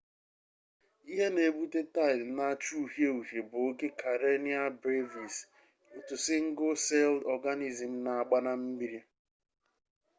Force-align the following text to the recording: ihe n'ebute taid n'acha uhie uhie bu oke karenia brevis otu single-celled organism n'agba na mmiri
ihe 1.11 1.27
n'ebute 1.33 1.81
taid 1.93 2.19
n'acha 2.35 2.71
uhie 2.83 3.09
uhie 3.19 3.41
bu 3.49 3.57
oke 3.69 3.87
karenia 4.01 4.61
brevis 4.81 5.35
otu 5.97 6.15
single-celled 6.25 7.21
organism 7.35 7.91
n'agba 8.03 8.37
na 8.45 8.53
mmiri 8.61 8.99